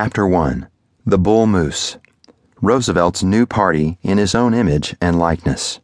[0.00, 0.68] Chapter 1
[1.06, 1.98] The Bull Moose
[2.62, 5.80] Roosevelt's New Party in His Own Image and Likeness.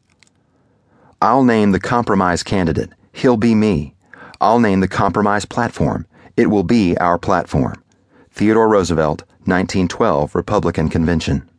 [1.21, 2.91] I'll name the compromise candidate.
[3.13, 3.97] He'll be me.
[4.41, 6.07] I'll name the compromise platform.
[6.37, 7.83] It will be our platform.
[8.31, 11.51] Theodore Roosevelt, 1912 Republican Convention.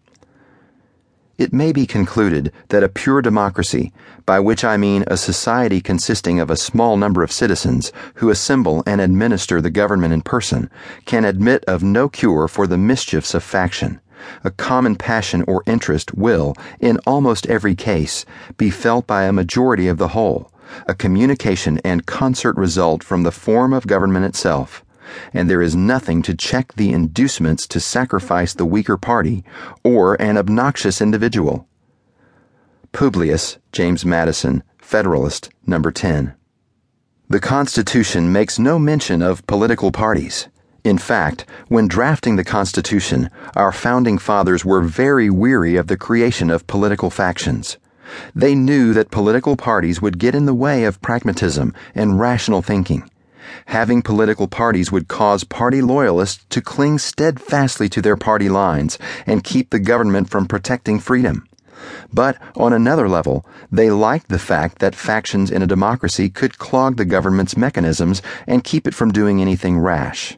[1.38, 3.92] It may be concluded that a pure democracy,
[4.26, 8.84] by which I mean a society consisting of a small number of citizens who assemble
[8.88, 10.70] and administer the government in person,
[11.04, 14.00] can admit of no cure for the mischiefs of faction.
[14.45, 18.26] A common passion or interest will, in almost every case,
[18.56, 20.54] be felt by a majority of the whole,
[20.88, 24.84] a communication and concert result from the form of government itself
[25.34, 29.44] and there is nothing to check the inducements to sacrifice the weaker party
[29.84, 31.68] or an obnoxious individual.
[32.91, 36.34] Publius James Madison, Federalist, number 10.
[37.28, 40.48] The Constitution makes no mention of political parties.
[40.84, 46.52] In fact, when drafting the Constitution, our founding fathers were very weary of the creation
[46.52, 47.78] of political factions.
[48.36, 53.09] They knew that political parties would get in the way of pragmatism and rational thinking
[53.68, 59.44] Having political parties would cause party loyalists to cling steadfastly to their party lines and
[59.44, 61.48] keep the government from protecting freedom.
[62.14, 66.98] But on another level, they liked the fact that factions in a democracy could clog
[66.98, 70.38] the government's mechanisms and keep it from doing anything rash.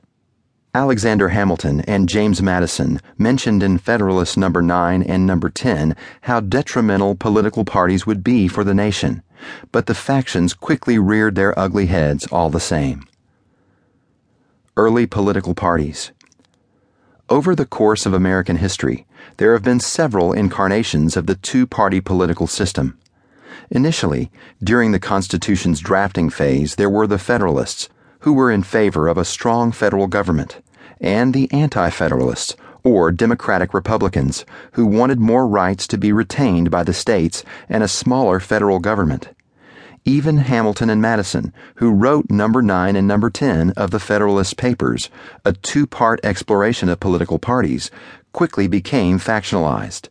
[0.73, 7.15] Alexander Hamilton and James Madison mentioned in Federalist number 9 and number 10 how detrimental
[7.15, 9.23] political parties would be for the nation
[9.71, 13.03] but the factions quickly reared their ugly heads all the same.
[14.75, 16.11] Early political parties.
[17.29, 19.05] Over the course of American history,
[19.37, 22.97] there have been several incarnations of the two party political system.
[23.69, 24.31] Initially,
[24.63, 29.25] during the Constitution's drafting phase, there were the Federalists, who were in favor of a
[29.25, 30.61] strong federal government,
[31.01, 32.55] and the Anti Federalists,
[32.87, 37.87] or Democratic Republicans who wanted more rights to be retained by the states and a
[37.87, 39.29] smaller federal government.
[40.05, 45.09] Even Hamilton and Madison, who wrote number 9 and number 10 of the Federalist Papers,
[45.43, 47.91] a two part exploration of political parties,
[48.31, 50.07] quickly became factionalized.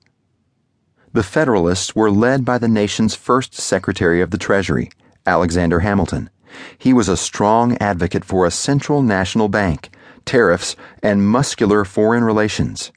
[1.15, 4.91] The Federalists were led by the nation's first Secretary of the Treasury,
[5.25, 6.29] Alexander Hamilton.
[6.77, 9.89] He was a strong advocate for a central national bank
[10.27, 12.93] tariffs, and muscular foreign relations.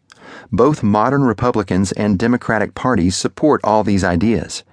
[0.52, 4.64] Both modern Republicans and Democratic parties support all these ideas,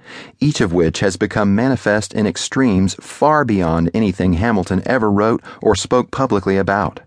[0.41, 5.77] each of which has become manifest in extremes far beyond anything Hamilton ever wrote or
[5.77, 7.01] spoke publicly about.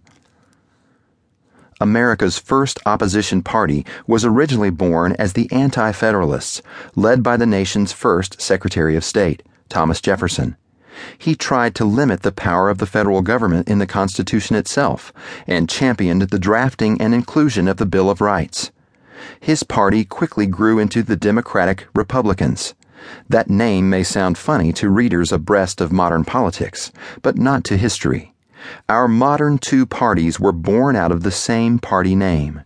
[1.81, 6.61] America's first opposition party was originally born as the Anti Federalists,
[6.95, 10.57] led by the nation's first Secretary of State, Thomas Jefferson
[11.17, 15.13] he tried to limit the power of the federal government in the Constitution itself
[15.47, 18.71] and championed the drafting and inclusion of the Bill of Rights.
[19.39, 22.73] His party quickly grew into the Democratic Republicans.
[23.27, 26.91] That name may sound funny to readers abreast of modern politics,
[27.21, 28.33] but not to history.
[28.89, 32.61] Our modern two parties were born out of the same party name.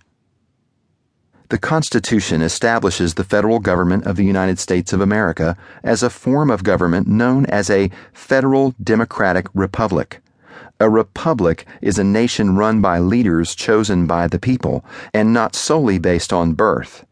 [1.50, 6.50] The Constitution establishes the federal government of the United States of America as a form
[6.50, 10.22] of government known as a federal democratic republic.
[10.80, 14.84] A republic is a nation run by leaders chosen by the people
[15.14, 17.06] and not solely based on birth.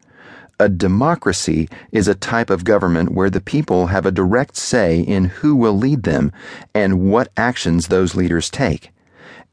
[0.60, 5.26] A democracy is a type of government where the people have a direct say in
[5.26, 6.32] who will lead them
[6.74, 8.92] and what actions those leaders take.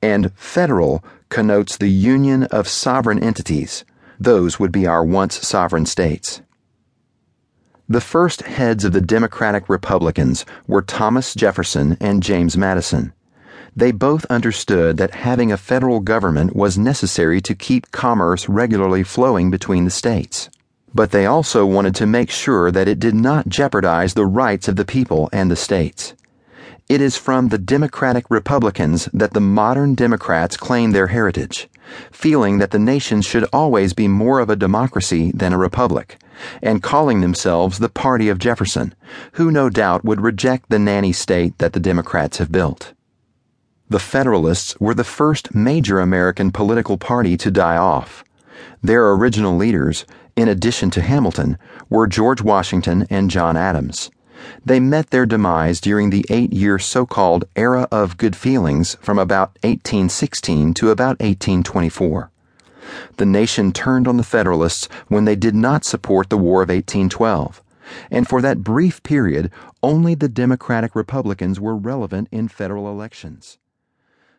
[0.00, 3.84] And federal connotes the union of sovereign entities
[4.18, 6.42] those would be our once sovereign states.
[7.88, 13.14] The first heads of the Democratic Republicans were Thomas Jefferson and James Madison.
[13.74, 19.50] They both understood that having a federal government was necessary to keep commerce regularly flowing
[19.50, 20.50] between the states.
[20.92, 24.76] But they also wanted to make sure that it did not jeopardize the rights of
[24.76, 26.14] the people and the states.
[26.88, 31.68] It is from the Democratic Republicans that the modern Democrats claim their heritage,
[32.10, 36.18] feeling that the nation should always be more of a democracy than a republic,
[36.62, 38.94] and calling themselves the party of Jefferson,
[39.32, 42.92] who no doubt would reject the nanny state that the Democrats have built.
[43.88, 48.22] The Federalists were the first major American political party to die off.
[48.82, 50.04] Their original leaders,
[50.36, 51.58] in addition to Hamilton,
[51.88, 54.10] were George Washington and John Adams.
[54.64, 59.18] They met their demise during the eight year so called era of good feelings from
[59.18, 62.30] about 1816 to about 1824.
[63.16, 67.62] The nation turned on the Federalists when they did not support the War of 1812,
[68.10, 69.50] and for that brief period,
[69.82, 73.58] only the Democratic Republicans were relevant in federal elections.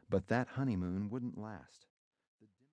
[0.09, 1.88] But that honeymoon wouldn't last.